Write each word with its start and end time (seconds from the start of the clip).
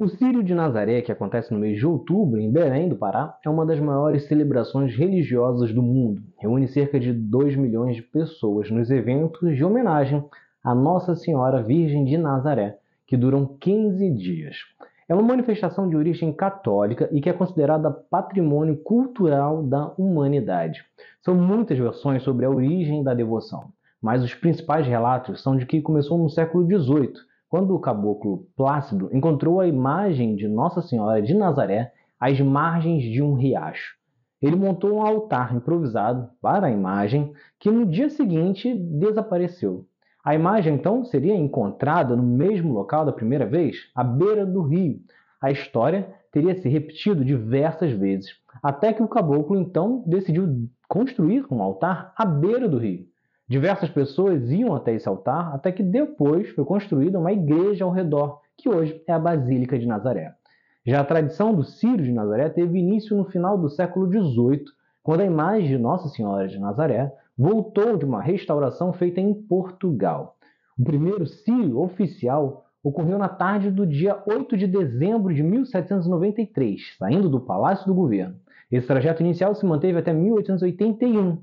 O 0.00 0.06
Círio 0.06 0.44
de 0.44 0.54
Nazaré, 0.54 1.02
que 1.02 1.10
acontece 1.10 1.52
no 1.52 1.58
mês 1.58 1.76
de 1.76 1.84
outubro, 1.84 2.38
em 2.38 2.52
Belém 2.52 2.88
do 2.88 2.94
Pará, 2.94 3.36
é 3.44 3.50
uma 3.50 3.66
das 3.66 3.80
maiores 3.80 4.28
celebrações 4.28 4.94
religiosas 4.94 5.74
do 5.74 5.82
mundo. 5.82 6.22
Reúne 6.38 6.68
cerca 6.68 7.00
de 7.00 7.12
2 7.12 7.56
milhões 7.56 7.96
de 7.96 8.02
pessoas 8.02 8.70
nos 8.70 8.92
eventos 8.92 9.56
de 9.56 9.64
homenagem 9.64 10.24
a 10.62 10.72
Nossa 10.72 11.16
Senhora 11.16 11.64
Virgem 11.64 12.04
de 12.04 12.16
Nazaré, 12.16 12.78
que 13.08 13.16
duram 13.16 13.56
15 13.58 14.08
dias. 14.12 14.58
É 15.08 15.14
uma 15.16 15.24
manifestação 15.24 15.88
de 15.88 15.96
origem 15.96 16.32
católica 16.32 17.08
e 17.10 17.20
que 17.20 17.28
é 17.28 17.32
considerada 17.32 17.90
patrimônio 17.90 18.76
cultural 18.76 19.64
da 19.64 19.92
humanidade. 19.98 20.84
São 21.22 21.34
muitas 21.34 21.76
versões 21.76 22.22
sobre 22.22 22.46
a 22.46 22.50
origem 22.50 23.02
da 23.02 23.14
devoção, 23.14 23.64
mas 24.00 24.22
os 24.22 24.32
principais 24.32 24.86
relatos 24.86 25.42
são 25.42 25.56
de 25.56 25.66
que 25.66 25.82
começou 25.82 26.16
no 26.16 26.30
século 26.30 26.64
XVIII 26.64 27.14
quando 27.48 27.74
o 27.74 27.80
caboclo 27.80 28.46
Plácido 28.56 29.08
encontrou 29.12 29.60
a 29.60 29.66
imagem 29.66 30.36
de 30.36 30.46
Nossa 30.46 30.82
Senhora 30.82 31.22
de 31.22 31.34
Nazaré 31.34 31.92
às 32.20 32.38
margens 32.40 33.02
de 33.02 33.22
um 33.22 33.34
riacho. 33.34 33.96
Ele 34.40 34.54
montou 34.54 34.94
um 34.94 35.02
altar 35.02 35.54
improvisado 35.54 36.28
para 36.40 36.66
a 36.66 36.70
imagem, 36.70 37.32
que 37.58 37.70
no 37.70 37.84
dia 37.84 38.08
seguinte 38.08 38.72
desapareceu. 38.72 39.84
A 40.24 40.34
imagem 40.34 40.74
então 40.74 41.04
seria 41.04 41.34
encontrada 41.34 42.14
no 42.14 42.22
mesmo 42.22 42.72
local 42.72 43.04
da 43.04 43.12
primeira 43.12 43.46
vez, 43.46 43.76
à 43.94 44.04
beira 44.04 44.44
do 44.44 44.62
rio. 44.62 45.00
A 45.40 45.50
história 45.50 46.12
teria 46.30 46.54
se 46.60 46.68
repetido 46.68 47.24
diversas 47.24 47.92
vezes, 47.92 48.30
até 48.62 48.92
que 48.92 49.02
o 49.02 49.08
caboclo 49.08 49.56
então 49.56 50.04
decidiu 50.06 50.68
construir 50.86 51.46
um 51.50 51.62
altar 51.62 52.12
à 52.16 52.24
beira 52.24 52.68
do 52.68 52.78
rio. 52.78 53.06
Diversas 53.48 53.88
pessoas 53.88 54.50
iam 54.50 54.74
até 54.74 54.92
esse 54.94 55.08
altar, 55.08 55.54
até 55.54 55.72
que 55.72 55.82
depois 55.82 56.50
foi 56.50 56.66
construída 56.66 57.18
uma 57.18 57.32
igreja 57.32 57.82
ao 57.82 57.90
redor, 57.90 58.40
que 58.58 58.68
hoje 58.68 59.02
é 59.06 59.12
a 59.12 59.18
Basílica 59.18 59.78
de 59.78 59.86
Nazaré. 59.86 60.34
Já 60.84 61.00
a 61.00 61.04
tradição 61.04 61.54
do 61.54 61.64
Círio 61.64 62.04
de 62.04 62.12
Nazaré 62.12 62.50
teve 62.50 62.78
início 62.78 63.16
no 63.16 63.24
final 63.24 63.56
do 63.56 63.70
século 63.70 64.06
XVIII, 64.06 64.64
quando 65.02 65.22
a 65.22 65.26
imagem 65.26 65.68
de 65.68 65.78
Nossa 65.78 66.08
Senhora 66.10 66.46
de 66.46 66.58
Nazaré 66.58 67.10
voltou 67.38 67.96
de 67.96 68.04
uma 68.04 68.20
restauração 68.20 68.92
feita 68.92 69.18
em 69.18 69.32
Portugal. 69.32 70.36
O 70.78 70.84
primeiro 70.84 71.26
Círio 71.26 71.80
oficial 71.80 72.66
ocorreu 72.84 73.16
na 73.16 73.28
tarde 73.28 73.70
do 73.70 73.86
dia 73.86 74.22
8 74.26 74.58
de 74.58 74.66
dezembro 74.66 75.32
de 75.32 75.42
1793, 75.42 76.96
saindo 76.98 77.30
do 77.30 77.40
Palácio 77.40 77.86
do 77.86 77.94
Governo. 77.94 78.36
Esse 78.70 78.86
trajeto 78.86 79.22
inicial 79.22 79.54
se 79.54 79.64
manteve 79.64 79.98
até 79.98 80.12
1881, 80.12 81.38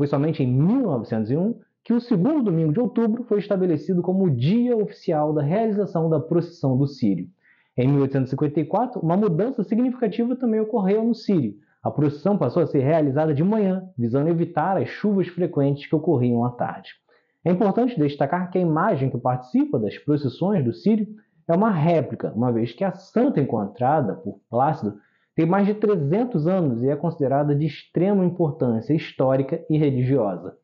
foi 0.00 0.06
somente 0.06 0.42
em 0.42 0.46
1901 0.46 1.60
que 1.84 1.92
o 1.92 2.00
segundo 2.00 2.44
domingo 2.44 2.72
de 2.72 2.80
outubro 2.80 3.22
foi 3.24 3.38
estabelecido 3.38 4.00
como 4.00 4.24
o 4.24 4.30
dia 4.30 4.74
oficial 4.74 5.30
da 5.30 5.42
realização 5.42 6.08
da 6.08 6.18
procissão 6.18 6.74
do 6.74 6.86
Sírio. 6.86 7.28
Em 7.76 7.86
1854, 7.86 8.98
uma 8.98 9.14
mudança 9.14 9.62
significativa 9.62 10.34
também 10.34 10.58
ocorreu 10.58 11.04
no 11.04 11.14
Sírio. 11.14 11.52
A 11.82 11.90
procissão 11.90 12.38
passou 12.38 12.62
a 12.62 12.66
ser 12.66 12.78
realizada 12.78 13.34
de 13.34 13.44
manhã, 13.44 13.90
visando 13.94 14.30
evitar 14.30 14.78
as 14.78 14.88
chuvas 14.88 15.28
frequentes 15.28 15.86
que 15.86 15.94
ocorriam 15.94 16.46
à 16.46 16.50
tarde. 16.50 16.92
É 17.44 17.50
importante 17.50 18.00
destacar 18.00 18.50
que 18.50 18.56
a 18.56 18.62
imagem 18.62 19.10
que 19.10 19.18
participa 19.18 19.78
das 19.78 19.98
procissões 19.98 20.64
do 20.64 20.72
Sírio 20.72 21.08
é 21.46 21.54
uma 21.54 21.70
réplica, 21.70 22.32
uma 22.34 22.50
vez 22.50 22.72
que 22.72 22.84
a 22.84 22.92
santa 22.92 23.38
encontrada 23.38 24.14
por 24.14 24.40
Plácido 24.48 24.94
tem 25.40 25.48
mais 25.48 25.66
de 25.66 25.72
300 25.72 26.46
anos 26.46 26.82
e 26.82 26.90
é 26.90 26.94
considerada 26.94 27.54
de 27.54 27.64
extrema 27.64 28.22
importância 28.26 28.92
histórica 28.92 29.64
e 29.70 29.78
religiosa. 29.78 30.54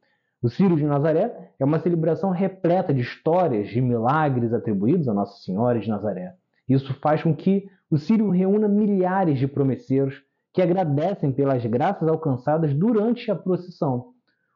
O 0.42 0.50
Círio 0.50 0.76
de 0.76 0.84
Nazaré 0.84 1.52
é 1.58 1.64
uma 1.64 1.78
celebração 1.78 2.28
repleta 2.28 2.92
de 2.92 3.00
histórias 3.00 3.70
de 3.70 3.80
milagres 3.80 4.52
atribuídos 4.52 5.08
a 5.08 5.14
Nossa 5.14 5.42
Senhora 5.42 5.80
de 5.80 5.88
Nazaré. 5.88 6.34
Isso 6.68 6.92
faz 7.00 7.22
com 7.22 7.34
que 7.34 7.70
o 7.90 7.96
Círio 7.96 8.28
reúna 8.28 8.68
milhares 8.68 9.38
de 9.38 9.48
promesseiros 9.48 10.22
que 10.52 10.60
agradecem 10.60 11.32
pelas 11.32 11.64
graças 11.64 12.06
alcançadas 12.06 12.74
durante 12.74 13.30
a 13.30 13.34
procissão. 13.34 14.08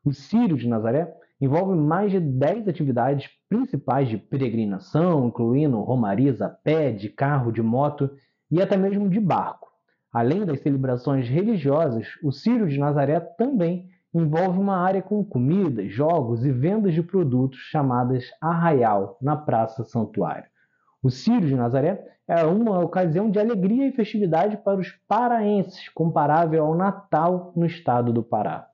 O 0.04 0.12
Círio 0.12 0.58
de 0.58 0.68
Nazaré 0.68 1.10
envolve 1.40 1.74
mais 1.74 2.12
de 2.12 2.20
10 2.20 2.68
atividades 2.68 3.26
principais 3.48 4.06
de 4.06 4.18
peregrinação, 4.18 5.28
incluindo 5.28 5.80
romarias 5.80 6.42
a 6.42 6.50
pé, 6.50 6.92
de 6.92 7.08
carro, 7.08 7.50
de 7.50 7.62
moto 7.62 8.10
e 8.50 8.60
até 8.60 8.76
mesmo 8.76 9.08
de 9.08 9.18
barco. 9.18 9.69
Além 10.12 10.44
das 10.44 10.60
celebrações 10.60 11.28
religiosas, 11.28 12.06
o 12.22 12.32
Círio 12.32 12.66
de 12.68 12.78
Nazaré 12.78 13.20
também 13.20 13.88
envolve 14.12 14.58
uma 14.58 14.76
área 14.76 15.00
com 15.00 15.24
comidas, 15.24 15.92
jogos 15.92 16.44
e 16.44 16.50
vendas 16.50 16.94
de 16.94 17.02
produtos 17.02 17.60
chamadas 17.60 18.24
Arraial, 18.40 19.16
na 19.22 19.36
Praça 19.36 19.84
Santuário. 19.84 20.48
O 21.02 21.10
Círio 21.10 21.46
de 21.46 21.54
Nazaré 21.54 22.04
é 22.26 22.44
uma 22.44 22.78
ocasião 22.80 23.30
de 23.30 23.38
alegria 23.38 23.86
e 23.86 23.92
festividade 23.92 24.56
para 24.56 24.78
os 24.78 24.90
paraenses, 25.08 25.88
comparável 25.90 26.64
ao 26.64 26.74
Natal 26.74 27.52
no 27.56 27.66
estado 27.66 28.12
do 28.12 28.22
Pará. 28.22 28.69